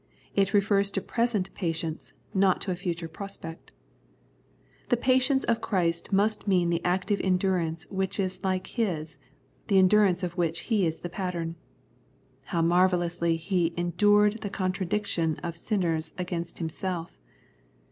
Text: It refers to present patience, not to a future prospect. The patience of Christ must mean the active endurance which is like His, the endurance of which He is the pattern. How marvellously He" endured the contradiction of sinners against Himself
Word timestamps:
It 0.33 0.51
refers 0.55 0.89
to 0.93 0.99
present 0.99 1.53
patience, 1.53 2.13
not 2.33 2.59
to 2.61 2.71
a 2.71 2.75
future 2.75 3.07
prospect. 3.07 3.71
The 4.89 4.97
patience 4.97 5.43
of 5.43 5.61
Christ 5.61 6.11
must 6.11 6.47
mean 6.47 6.71
the 6.71 6.83
active 6.83 7.21
endurance 7.23 7.85
which 7.91 8.19
is 8.19 8.43
like 8.43 8.65
His, 8.65 9.19
the 9.67 9.77
endurance 9.77 10.23
of 10.23 10.37
which 10.37 10.61
He 10.61 10.87
is 10.87 11.01
the 11.01 11.09
pattern. 11.09 11.55
How 12.45 12.63
marvellously 12.63 13.35
He" 13.37 13.75
endured 13.77 14.41
the 14.41 14.49
contradiction 14.49 15.35
of 15.43 15.55
sinners 15.55 16.15
against 16.17 16.57
Himself 16.57 17.19